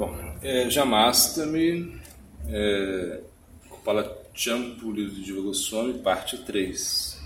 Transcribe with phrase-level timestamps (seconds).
[0.00, 2.00] Bom, é, Jamastami,
[2.48, 3.20] é,
[3.68, 7.20] Kopalacham, livro de Goswami, parte 3.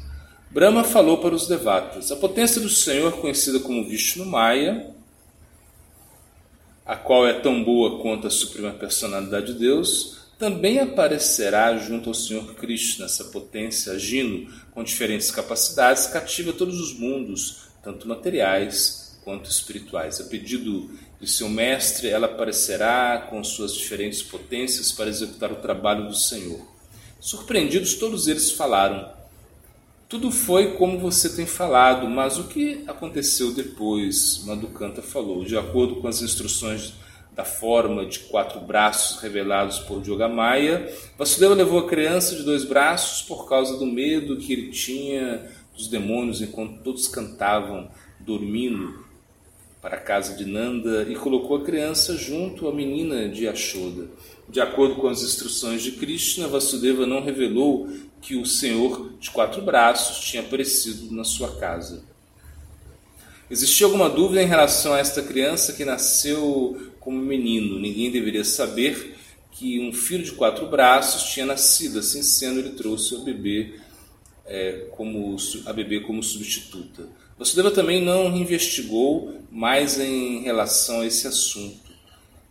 [0.51, 4.91] Brahma falou para os devatas: A potência do Senhor, conhecida como Vishnu Maya,
[6.85, 12.15] a qual é tão boa quanto a suprema personalidade de Deus, também aparecerá junto ao
[12.15, 19.51] Senhor Krishna, essa potência agindo com diferentes capacidades, cativa todos os mundos, tanto materiais quanto
[19.51, 20.21] espirituais.
[20.21, 20.91] A pedido
[21.21, 26.61] de seu mestre, ela aparecerá com suas diferentes potências para executar o trabalho do Senhor.
[27.19, 29.11] Surpreendidos, todos eles falaram:
[30.09, 34.45] Tudo foi como você tem falado, mas o que aconteceu depois?
[34.45, 36.93] Madhukanta falou, de acordo com as instruções
[37.35, 43.23] da forma de quatro braços revelados por Yogamaya, Vasudeva levou a criança de dois braços
[43.23, 49.04] por causa do medo que ele tinha dos demônios enquanto todos cantavam dormindo
[49.85, 54.09] para a casa de Nanda e colocou a criança junto à menina de Ashoda.
[54.49, 57.87] De acordo com as instruções de Krishna, Vasudeva não revelou
[58.23, 62.03] que o Senhor de quatro braços tinha aparecido na sua casa.
[63.51, 67.79] Existia alguma dúvida em relação a esta criança que nasceu como menino?
[67.79, 69.15] Ninguém deveria saber
[69.53, 71.99] que um filho de quatro braços tinha nascido.
[71.99, 73.75] Assim sendo, ele trouxe o bebê
[74.47, 77.07] é, como a bebê como substituta.
[77.39, 81.85] Vasudeva também não investigou mais em relação a esse assunto.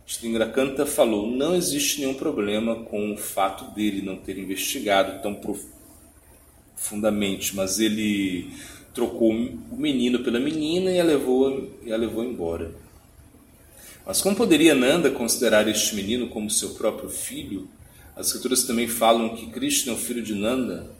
[0.06, 5.34] Stingrakanta falou: não existe nenhum problema com o fato dele não ter investigado tão
[6.76, 8.50] profundamente, mas ele
[8.92, 12.70] trocou o menino pela menina e a levou, e a levou embora.
[14.06, 17.66] Mas como poderia Nanda considerar este menino como seu próprio filho?
[18.14, 20.90] As escrituras também falam que Krishna é o filho de Nanda,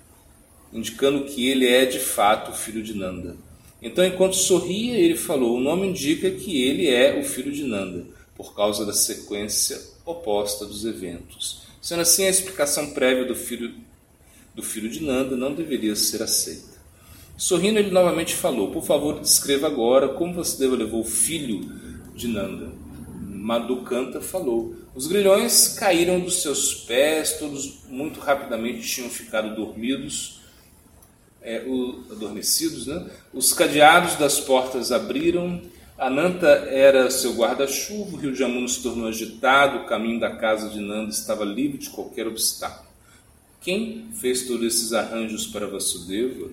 [0.73, 3.37] indicando que ele é de fato o filho de Nanda.
[3.85, 8.07] Então, enquanto sorria, ele falou: O nome indica que ele é o filho de Nanda,
[8.35, 11.65] por causa da sequência oposta dos eventos.
[11.83, 13.75] Sendo assim, a explicação prévia do filho,
[14.55, 16.75] do filho de Nanda não deveria ser aceita.
[17.37, 21.71] Sorrindo, ele novamente falou: Por favor, descreva agora como você levou o filho
[22.15, 22.73] de Nanda.
[23.21, 30.41] Madhukanta falou: Os grilhões caíram dos seus pés, todos muito rapidamente tinham ficado dormidos,
[31.44, 32.87] é, o, adormecidos.
[32.87, 33.06] Né?
[33.32, 35.60] Os cadeados das portas abriram.
[35.97, 40.69] Ananta era seu guarda-chuva, o rio de Amuna se tornou agitado, o caminho da casa
[40.69, 42.88] de Nanda estava livre de qualquer obstáculo.
[43.60, 46.50] Quem fez todos esses arranjos para Vasudeva?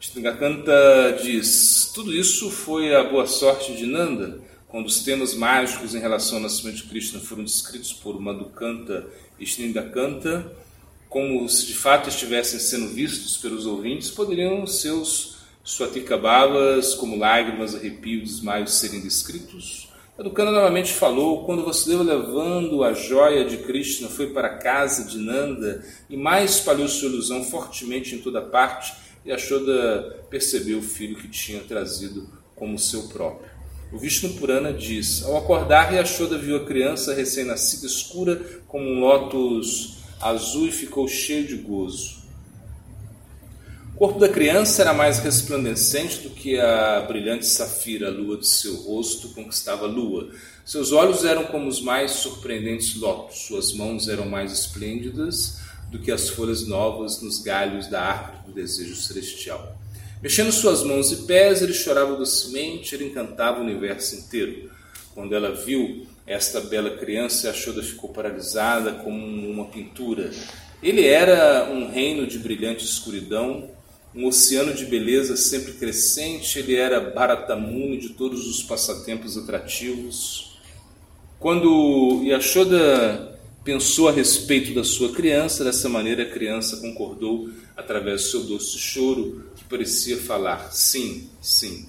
[0.00, 6.00] Stingakanta diz: tudo isso foi a boa sorte de Nanda, quando os temas mágicos em
[6.00, 9.06] relação ao nascimento de Krishna foram descritos por Madhukanta
[9.38, 10.50] e Stingakanta,
[11.12, 18.30] como se de fato estivessem sendo vistos pelos ouvintes, poderiam seus suatikabhavas, como lágrimas, arrepios,
[18.30, 19.90] desmaios, serem descritos?
[20.16, 25.18] Madhukanta novamente falou, quando Vasudeva levando a joia de Krishna foi para a casa de
[25.18, 28.94] Nanda e mais espalhou sua ilusão fortemente em toda parte,
[29.24, 33.50] e Yashoda percebeu o filho que tinha trazido como seu próprio.
[33.92, 40.01] O Vishnu Purana diz: Ao acordar, Yashoda viu a criança recém-nascida escura como um lótus
[40.22, 42.22] azul e ficou cheio de gozo.
[43.94, 48.48] O corpo da criança era mais resplandecente do que a brilhante safira, a lua de
[48.48, 50.30] seu rosto conquistava a lua.
[50.64, 55.58] Seus olhos eram como os mais surpreendentes lótus, suas mãos eram mais esplêndidas
[55.90, 59.76] do que as folhas novas nos galhos da árvore do desejo celestial.
[60.22, 64.70] Mexendo suas mãos e pés, ele chorava docemente, ele encantava o universo inteiro.
[65.14, 69.16] Quando ela viu esta bela criança, a Shoda ficou paralisada como
[69.50, 70.30] uma pintura.
[70.82, 73.70] Ele era um reino de brilhante escuridão,
[74.14, 80.58] um oceano de beleza sempre crescente, ele era Bharatamuni de todos os passatempos atrativos.
[81.38, 88.28] Quando Yashoda pensou a respeito da sua criança, dessa maneira a criança concordou através do
[88.28, 91.86] seu doce choro, que parecia falar sim, sim.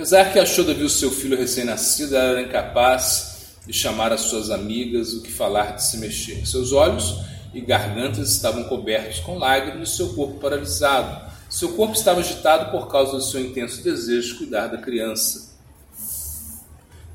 [0.00, 5.12] Apesar que Ashoda viu seu filho recém-nascido, ela era incapaz de chamar as suas amigas
[5.12, 6.46] o que falar de se mexer.
[6.46, 7.16] Seus olhos
[7.52, 11.30] e gargantas estavam cobertos com lágrimas e seu corpo paralisado.
[11.50, 15.54] Seu corpo estava agitado por causa do seu intenso desejo de cuidar da criança.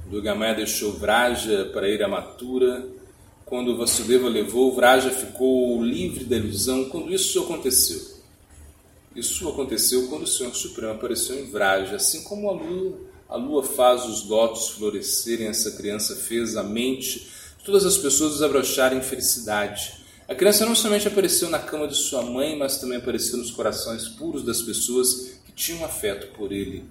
[0.06, 2.86] Durgamaya deixou Vraja para ir a Matura.
[3.48, 8.15] Quando Vasudeva levou, Vraja ficou livre da ilusão quando isso aconteceu.
[9.16, 13.64] Isso aconteceu quando o Senhor Supremo apareceu em Vraja, assim como a lua, a lua
[13.64, 17.20] faz os lotos florescerem, essa criança fez a mente
[17.58, 19.94] de todas as pessoas desabrocharem em felicidade.
[20.28, 24.08] A criança não somente apareceu na cama de sua mãe, mas também apareceu nos corações
[24.10, 26.84] puros das pessoas que tinham afeto por ele.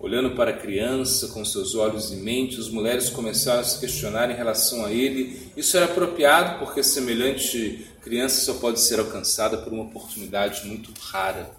[0.00, 4.30] Olhando para a criança com seus olhos em mente, as mulheres começaram a se questionar
[4.30, 5.50] em relação a ele.
[5.56, 11.50] Isso era apropriado porque semelhante criança só pode ser alcançada por uma oportunidade muito rara.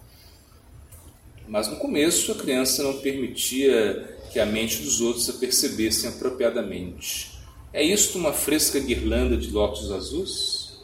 [1.50, 7.40] Mas no começo a criança não permitia que a mente dos outros a percebessem apropriadamente.
[7.74, 10.80] É isto uma fresca guirlanda de lótus azuis?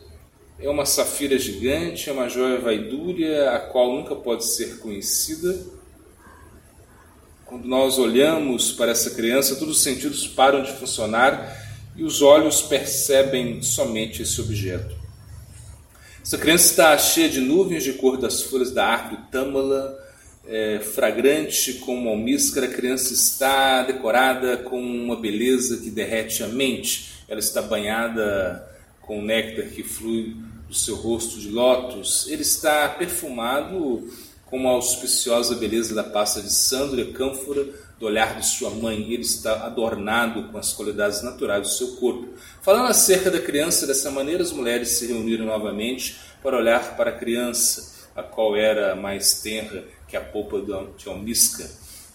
[0.60, 5.66] É uma safira gigante, é uma joia vaidúria, a qual nunca pode ser conhecida?
[7.56, 11.58] Quando nós olhamos para essa criança, todos os sentidos param de funcionar
[11.96, 14.94] e os olhos percebem somente esse objeto.
[16.22, 19.98] Essa criança está cheia de nuvens de cor das folhas da árvore tâmala,
[20.46, 27.14] é, fragrante como almíscara, a criança está decorada com uma beleza que derrete a mente.
[27.26, 28.70] Ela está banhada
[29.00, 30.36] com néctar que flui
[30.68, 32.28] do seu rosto de lótus.
[32.28, 34.10] Ele está perfumado
[34.46, 37.66] com uma auspiciosa beleza da pasta de sândalo cânfora
[38.00, 39.02] do olhar de sua mãe.
[39.02, 42.30] Ele está adornado com as qualidades naturais do seu corpo.
[42.62, 47.18] Falando acerca da criança dessa maneira, as mulheres se reuniram novamente para olhar para a
[47.18, 51.70] criança, a qual era mais tenra que a polpa de almisca,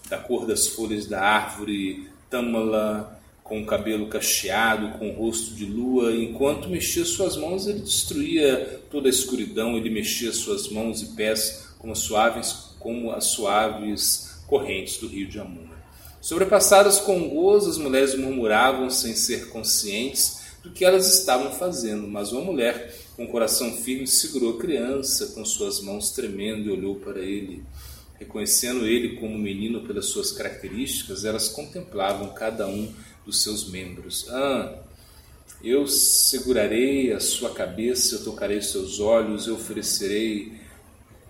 [0.09, 5.65] da cor das folhas da árvore tâmala, com o cabelo cacheado, com o rosto de
[5.65, 11.07] lua, enquanto mexia suas mãos, ele destruía toda a escuridão, ele mexia suas mãos e
[11.07, 15.81] pés como suaves, como as suaves correntes do rio de Amuna.
[16.21, 22.31] Sobrepassadas com gozo, as mulheres murmuravam sem ser conscientes do que elas estavam fazendo, mas
[22.31, 26.95] uma mulher com o coração firme segurou a criança com suas mãos tremendo e olhou
[26.97, 27.63] para ele.
[28.19, 32.93] Reconhecendo ele como menino pelas suas características, elas contemplavam cada um
[33.25, 34.27] dos seus membros.
[34.29, 34.75] Ah,
[35.63, 40.60] eu segurarei a sua cabeça, eu tocarei seus olhos, eu oferecerei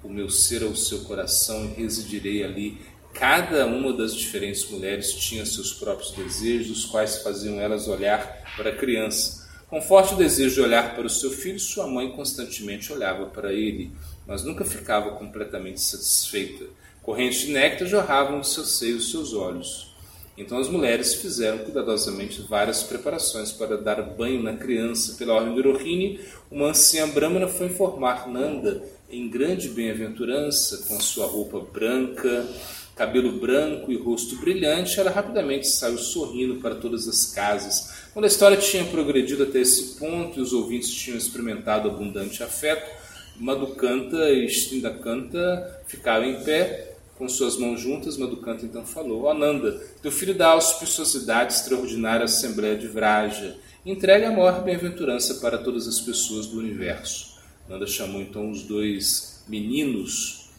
[0.04, 2.82] o meu ser ao seu coração e residirei ali.
[3.14, 8.70] Cada uma das diferentes mulheres tinha seus próprios desejos, os quais faziam elas olhar para
[8.70, 9.50] a criança.
[9.70, 13.92] Com forte desejo de olhar para o seu filho, sua mãe constantemente olhava para ele,
[14.28, 16.66] mas nunca ficava completamente satisfeita.
[17.02, 19.92] Correntes de néctar jorravam de seus seios e seus olhos.
[20.38, 25.16] Então as mulheres fizeram cuidadosamente várias preparações para dar banho na criança.
[25.18, 26.20] Pela ordem de Rohini,
[26.50, 32.48] uma anciã brahmana foi informar Nanda em grande bem-aventurança, com sua roupa branca,
[32.96, 38.10] cabelo branco e rosto brilhante, ela rapidamente saiu sorrindo para todas as casas.
[38.14, 42.90] Quando a história tinha progredido até esse ponto e os ouvintes tinham experimentado abundante afeto,
[43.38, 50.12] Madhukanta e Shrindakanta ficaram em pé com suas mãos juntas, Madhukanta então falou: Ananda, teu
[50.12, 53.56] filho dá auspiciosidade extraordinária à Assembleia de Vraja.
[53.86, 57.31] Entregue a maior bem-aventurança para todas as pessoas do universo.
[57.68, 60.50] Nanda chamou então os dois meninos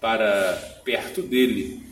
[0.00, 1.82] para perto dele.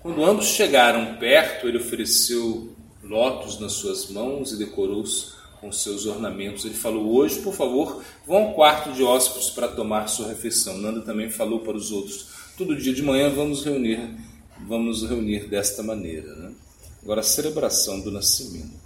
[0.00, 6.64] Quando ambos chegaram perto, ele ofereceu lótus nas suas mãos e decorou-os com seus ornamentos.
[6.64, 10.78] Ele falou: Hoje, por favor, vão ao quarto de hóspedes para tomar sua refeição.
[10.78, 14.16] Nanda também falou para os outros: todo dia de manhã vamos reunir,
[14.66, 16.34] vamos reunir desta maneira.
[16.34, 16.52] Né?
[17.02, 18.79] Agora, a celebração do nascimento.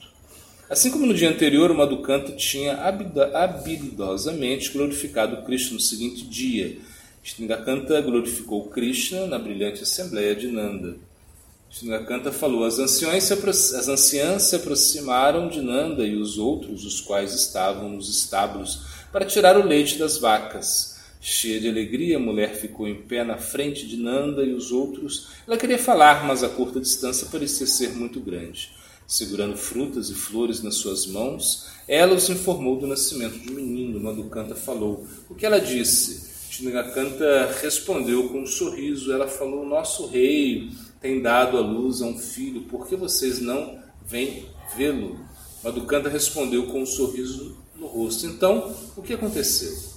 [0.68, 2.74] Assim como no dia anterior, o Madhukanta tinha
[3.34, 6.78] habilidosamente glorificado Krishna no seguinte dia.
[7.22, 10.96] Sringakanta glorificou Krishna na brilhante assembleia de Nanda.
[11.70, 17.34] Sringakanta falou: as anciãs, as anciãs se aproximaram de Nanda e os outros, os quais
[17.34, 18.80] estavam nos estábulos,
[19.12, 20.94] para tirar o leite das vacas.
[21.20, 25.28] Cheia de alegria, a mulher ficou em pé na frente de Nanda e os outros.
[25.46, 28.70] Ela queria falar, mas a curta distância parecia ser muito grande.
[29.06, 34.00] Segurando frutas e flores nas suas mãos, ela os informou do nascimento de um menino.
[34.00, 35.06] Madhukanta falou.
[35.28, 36.32] O que ela disse?
[36.50, 39.12] Shinagakanta respondeu com um sorriso.
[39.12, 40.70] Ela falou: Nosso rei
[41.00, 44.46] tem dado à luz a um filho, por que vocês não vêm
[44.76, 45.18] vê-lo?
[45.62, 48.26] Madhukanta respondeu com um sorriso no rosto.
[48.26, 49.94] Então, o que aconteceu?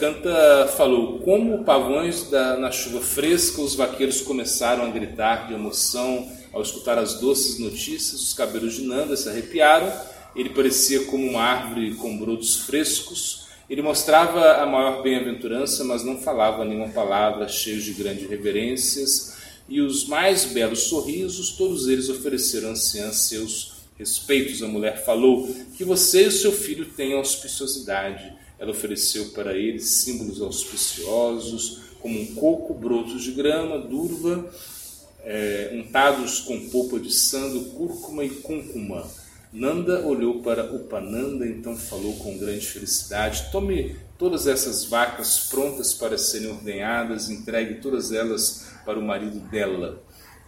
[0.00, 6.30] Canta falou: Como pavões da, na chuva fresca, os vaqueiros começaram a gritar de emoção
[6.52, 8.20] ao escutar as doces notícias.
[8.20, 9.92] Os cabelos de Nanda se arrepiaram.
[10.34, 13.46] Ele parecia como uma árvore com brotos frescos.
[13.68, 19.36] Ele mostrava a maior bem-aventurança, mas não falava nenhuma palavra, cheio de grandes reverências.
[19.68, 24.62] E os mais belos sorrisos, todos eles ofereceram a anciã seus respeitos.
[24.62, 29.80] A mulher falou: Que você e o seu filho tenham auspiciosidade ela ofereceu para ele
[29.80, 34.48] símbolos auspiciosos, como um coco, brotos de grama, durva,
[35.24, 39.06] é, untados com polpa de sando, cúrcuma e cúncuma.
[39.52, 46.16] Nanda olhou para Upananda, então falou com grande felicidade: Tome, todas essas vacas prontas para
[46.16, 50.02] serem ordenhadas, entregue todas elas para o marido dela.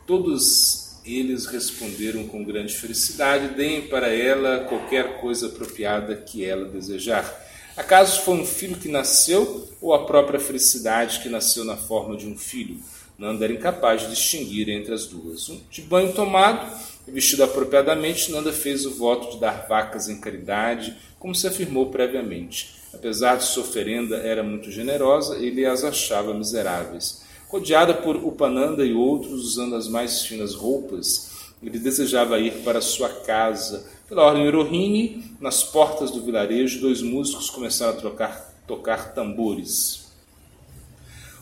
[0.07, 7.43] Todos eles responderam com grande felicidade: deem para ela qualquer coisa apropriada que ela desejar.
[7.77, 12.27] Acaso foi um filho que nasceu ou a própria felicidade que nasceu na forma de
[12.27, 12.79] um filho?
[13.19, 15.51] Nanda era incapaz de distinguir entre as duas.
[15.71, 16.71] De banho tomado
[17.07, 21.91] e vestido apropriadamente, Nanda fez o voto de dar vacas em caridade, como se afirmou
[21.91, 22.75] previamente.
[22.93, 27.23] Apesar de sua oferenda era muito generosa, ele as achava miseráveis.
[27.49, 31.31] Rodeada por Upananda e outros usando as mais finas roupas,
[31.63, 33.87] ele desejava ir para sua casa.
[34.09, 40.04] Pela ordem Rohini, nas portas do vilarejo, dois músicos começaram a trocar, tocar tambores.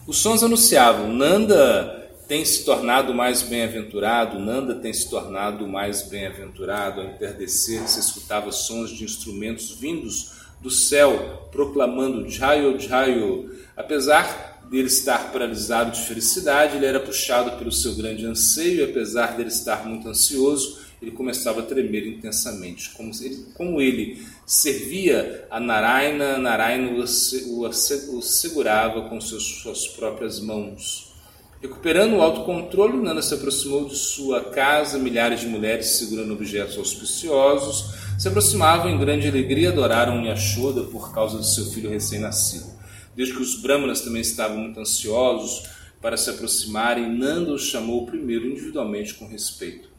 [0.06, 7.00] Os sons anunciavam: Nanda tem se tornado mais bem-aventurado, Nanda tem se tornado mais bem-aventurado.
[7.00, 13.54] Ao entardecer, se escutava sons de instrumentos vindos do céu, proclamando Jayo Jayo.
[13.76, 19.36] Apesar dele estar paralisado de felicidade, ele era puxado pelo seu grande anseio, e apesar
[19.36, 22.90] dele estar muito ansioso, ele começava a tremer intensamente.
[22.90, 29.88] Como ele, como ele servia a Narayana, Narayana o, o, o segurava com seus, suas
[29.88, 31.12] próprias mãos.
[31.60, 37.94] Recuperando o autocontrole, Nanda se aproximou de sua casa, milhares de mulheres segurando objetos auspiciosos,
[38.18, 42.66] se aproximavam em grande alegria, adoraram Yashoda por causa do seu filho recém-nascido.
[43.14, 45.68] Desde que os brahmanas também estavam muito ansiosos
[46.00, 49.91] para se aproximarem, Nanda os chamou primeiro individualmente com respeito.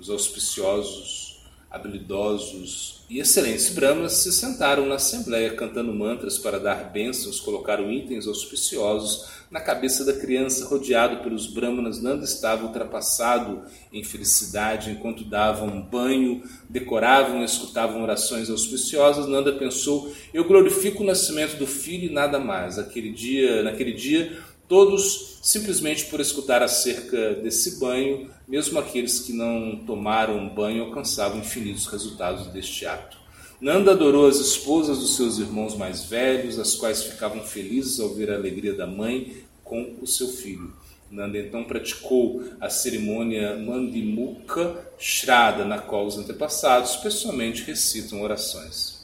[0.00, 7.38] Os auspiciosos, habilidosos e excelentes brahmanas se sentaram na assembleia cantando mantras para dar bênçãos,
[7.38, 14.92] colocaram itens auspiciosos na cabeça da criança, rodeado pelos brahmanas, Nanda estava ultrapassado em felicidade
[14.92, 19.26] enquanto davam banho, decoravam e escutavam orações auspiciosas.
[19.26, 22.78] Nanda pensou: Eu glorifico o nascimento do filho e nada mais.
[22.78, 24.38] Aquele dia, naquele dia,
[24.70, 31.88] todos, simplesmente por escutar acerca desse banho, mesmo aqueles que não tomaram banho, alcançavam infinitos
[31.88, 33.18] resultados deste ato.
[33.60, 38.30] Nanda adorou as esposas dos seus irmãos mais velhos, as quais ficavam felizes ao ver
[38.30, 40.72] a alegria da mãe com o seu filho.
[41.10, 48.99] Nanda então praticou a cerimônia Mandimukha Shraddha, na qual os antepassados pessoalmente recitam orações.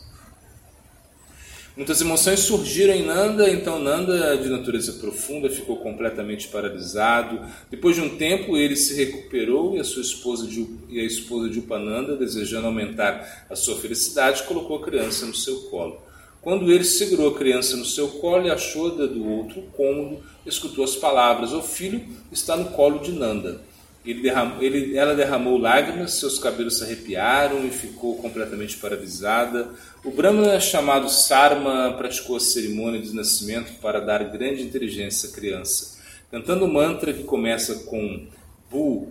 [1.77, 7.39] Muitas emoções surgiram em Nanda, então Nanda, de natureza profunda, ficou completamente paralisado.
[7.71, 11.51] Depois de um tempo, ele se recuperou e a sua esposa de, e a esposa
[11.51, 16.01] de Upananda, desejando aumentar a sua felicidade, colocou a criança no seu colo.
[16.41, 20.83] Quando ele segurou a criança no seu colo e achou da do outro cômodo, escutou
[20.83, 22.03] as palavras: O filho
[22.33, 23.61] está no colo de Nanda.
[24.07, 29.69] Ele derramou, ele, ela derramou lágrimas, seus cabelos se arrepiaram e ficou completamente paralisada.
[30.05, 35.99] O Brahmana chamado Sarma praticou a cerimônia de nascimento para dar grande inteligência à criança,
[36.31, 38.29] cantando o um mantra que começa com
[38.71, 39.09] Bu,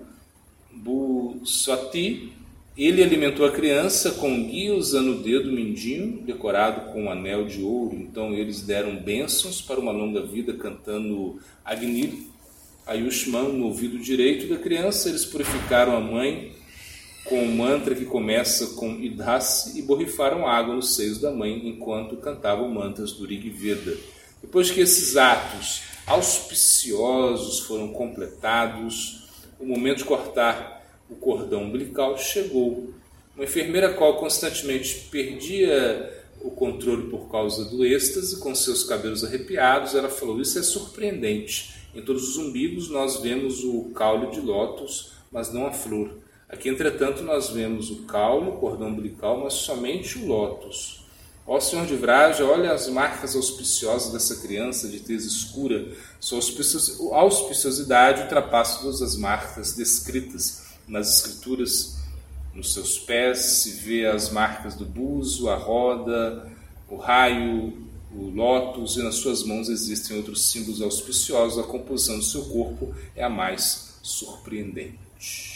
[0.71, 2.31] Bu Swati.
[2.77, 7.61] Ele alimentou a criança com guia usando o dedo mindinho, decorado com um anel de
[7.61, 7.95] ouro.
[7.95, 12.29] Então eles deram bênçãos para uma longa vida, cantando Agni
[12.85, 15.09] Ayushman no ouvido direito da criança.
[15.09, 16.53] Eles purificaram a mãe
[17.25, 22.17] com um mantra que começa com Idhasi e borrifaram água nos seios da mãe enquanto
[22.17, 23.97] cantavam mantras do Rig Veda.
[24.41, 29.27] Depois que esses atos auspiciosos foram completados,
[29.59, 32.93] o momento de cortar o cordão umbilical chegou.
[33.35, 39.95] Uma enfermeira qual constantemente perdia o controle por causa do êxtase, com seus cabelos arrepiados,
[39.95, 41.74] ela falou: Isso é surpreendente.
[41.95, 46.17] Em todos os umbigos nós vemos o caule de lótus, mas não a flor.
[46.49, 51.05] Aqui, entretanto, nós vemos o caule, o cordão umbilical, mas somente o lótus.
[51.47, 55.95] Ó Senhor de Vraja, olha as marcas auspiciosas dessa criança de tez escura.
[56.19, 56.39] Sua
[57.13, 61.97] auspiciosidade ultrapassa todas as marcas descritas nas escrituras.
[62.53, 66.51] Nos seus pés se vê as marcas do buzo, a roda,
[66.89, 67.84] o raio,
[68.17, 71.59] o lótus, e nas suas mãos existem outros símbolos auspiciosos.
[71.59, 75.54] A composição do seu corpo é a mais surpreendente.